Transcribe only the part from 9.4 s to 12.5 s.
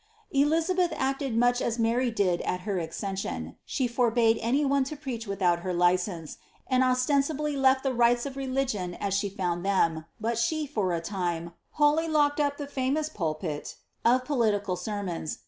them, but she, for a time, wholly locked